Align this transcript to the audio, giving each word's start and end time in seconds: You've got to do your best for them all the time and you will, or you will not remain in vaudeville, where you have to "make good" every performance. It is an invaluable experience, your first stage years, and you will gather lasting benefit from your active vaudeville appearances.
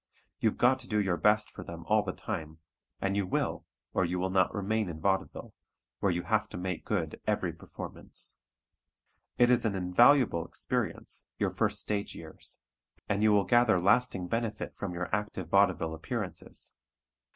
You've 0.39 0.57
got 0.57 0.79
to 0.79 0.87
do 0.87 0.99
your 0.99 1.15
best 1.15 1.51
for 1.51 1.63
them 1.63 1.85
all 1.85 2.01
the 2.01 2.11
time 2.11 2.57
and 2.99 3.15
you 3.15 3.27
will, 3.27 3.67
or 3.93 4.03
you 4.03 4.17
will 4.17 4.31
not 4.31 4.51
remain 4.51 4.89
in 4.89 4.99
vaudeville, 4.99 5.53
where 5.99 6.11
you 6.11 6.23
have 6.23 6.49
to 6.49 6.57
"make 6.57 6.85
good" 6.85 7.21
every 7.27 7.53
performance. 7.53 8.39
It 9.37 9.51
is 9.51 9.63
an 9.63 9.75
invaluable 9.75 10.43
experience, 10.43 11.27
your 11.37 11.51
first 11.51 11.79
stage 11.81 12.15
years, 12.15 12.63
and 13.07 13.21
you 13.21 13.31
will 13.31 13.45
gather 13.45 13.77
lasting 13.77 14.27
benefit 14.27 14.75
from 14.75 14.95
your 14.95 15.07
active 15.15 15.49
vaudeville 15.49 15.93
appearances. 15.93 16.77